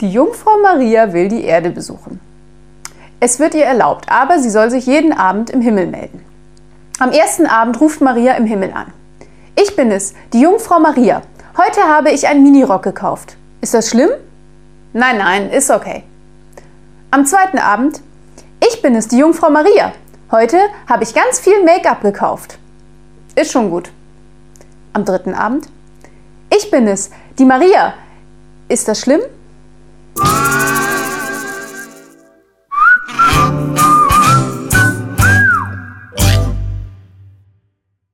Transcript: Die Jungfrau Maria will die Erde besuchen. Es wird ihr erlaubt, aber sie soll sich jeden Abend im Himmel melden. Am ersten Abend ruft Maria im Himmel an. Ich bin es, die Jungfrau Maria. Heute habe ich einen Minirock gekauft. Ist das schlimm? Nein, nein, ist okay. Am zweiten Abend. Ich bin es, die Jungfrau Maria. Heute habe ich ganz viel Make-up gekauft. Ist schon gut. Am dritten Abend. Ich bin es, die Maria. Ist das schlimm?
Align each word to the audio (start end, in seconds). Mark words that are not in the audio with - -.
Die 0.00 0.12
Jungfrau 0.12 0.58
Maria 0.62 1.12
will 1.12 1.26
die 1.26 1.42
Erde 1.42 1.70
besuchen. 1.70 2.20
Es 3.18 3.40
wird 3.40 3.56
ihr 3.56 3.64
erlaubt, 3.64 4.06
aber 4.08 4.38
sie 4.38 4.48
soll 4.48 4.70
sich 4.70 4.86
jeden 4.86 5.12
Abend 5.12 5.50
im 5.50 5.60
Himmel 5.60 5.88
melden. 5.88 6.24
Am 7.00 7.10
ersten 7.10 7.46
Abend 7.46 7.80
ruft 7.80 8.00
Maria 8.00 8.34
im 8.34 8.46
Himmel 8.46 8.72
an. 8.72 8.92
Ich 9.60 9.74
bin 9.74 9.90
es, 9.90 10.14
die 10.32 10.40
Jungfrau 10.40 10.78
Maria. 10.78 11.22
Heute 11.56 11.80
habe 11.82 12.10
ich 12.10 12.28
einen 12.28 12.44
Minirock 12.44 12.84
gekauft. 12.84 13.36
Ist 13.60 13.74
das 13.74 13.88
schlimm? 13.88 14.10
Nein, 14.92 15.18
nein, 15.18 15.50
ist 15.50 15.68
okay. 15.68 16.04
Am 17.10 17.26
zweiten 17.26 17.58
Abend. 17.58 18.00
Ich 18.60 18.80
bin 18.80 18.94
es, 18.94 19.08
die 19.08 19.18
Jungfrau 19.18 19.50
Maria. 19.50 19.92
Heute 20.30 20.58
habe 20.88 21.02
ich 21.02 21.12
ganz 21.12 21.40
viel 21.40 21.64
Make-up 21.64 22.02
gekauft. 22.02 22.56
Ist 23.34 23.50
schon 23.50 23.68
gut. 23.68 23.90
Am 24.92 25.04
dritten 25.04 25.34
Abend. 25.34 25.66
Ich 26.56 26.70
bin 26.70 26.86
es, 26.86 27.10
die 27.40 27.44
Maria. 27.44 27.94
Ist 28.68 28.86
das 28.86 29.00
schlimm? 29.00 29.22